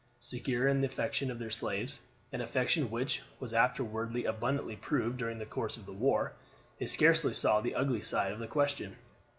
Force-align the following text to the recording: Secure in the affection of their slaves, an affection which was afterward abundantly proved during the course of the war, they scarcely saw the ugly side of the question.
Secure 0.21 0.67
in 0.67 0.81
the 0.81 0.87
affection 0.87 1.29
of 1.29 1.37
their 1.37 1.51
slaves, 1.51 2.01
an 2.33 2.41
affection 2.41 2.89
which 2.89 3.21
was 3.39 3.53
afterward 3.53 4.15
abundantly 4.25 4.75
proved 4.75 5.17
during 5.17 5.37
the 5.37 5.45
course 5.45 5.77
of 5.77 5.85
the 5.85 5.93
war, 5.93 6.33
they 6.79 6.87
scarcely 6.87 7.35
saw 7.35 7.61
the 7.61 7.75
ugly 7.75 8.01
side 8.01 8.31
of 8.31 8.39
the 8.39 8.47
question. 8.47 8.95